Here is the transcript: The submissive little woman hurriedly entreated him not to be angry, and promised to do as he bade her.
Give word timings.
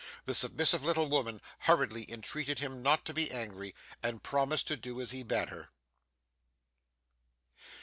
The 0.25 0.33
submissive 0.33 0.83
little 0.83 1.07
woman 1.07 1.41
hurriedly 1.59 2.11
entreated 2.11 2.57
him 2.57 2.81
not 2.81 3.05
to 3.05 3.13
be 3.13 3.29
angry, 3.29 3.75
and 4.01 4.23
promised 4.23 4.65
to 4.69 4.75
do 4.75 4.99
as 4.99 5.11
he 5.11 5.21
bade 5.21 5.49
her. 5.49 5.69